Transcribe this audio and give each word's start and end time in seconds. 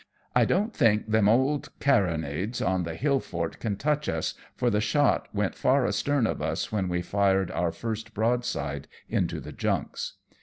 I 0.35 0.45
don't 0.45 0.73
think 0.73 1.05
them 1.11 1.29
old 1.29 1.69
carronades 1.79 2.59
on 2.59 2.81
the 2.85 2.95
hill 2.95 3.19
fort 3.19 3.59
can 3.59 3.75
touch 3.75 4.09
us, 4.09 4.33
for 4.55 4.71
the 4.71 4.81
shot 4.81 5.27
went 5.31 5.53
far 5.53 5.85
astern 5.85 6.25
of 6.25 6.41
us 6.41 6.71
when 6.71 6.89
we 6.89 7.03
fired 7.03 7.51
our 7.51 7.71
first 7.71 8.15
broadside 8.15 8.87
into 9.09 9.39
the 9.39 9.51
junks." 9.53 10.13